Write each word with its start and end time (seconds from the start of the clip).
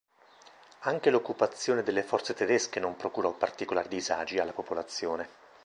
Anche 0.79 1.11
l'occupazione 1.11 1.83
delle 1.83 2.01
forze 2.01 2.33
tedesche 2.33 2.79
non 2.79 2.95
procurò 2.95 3.33
particolari 3.33 3.87
disagi 3.87 4.39
alla 4.39 4.51
popolazione. 4.51 5.29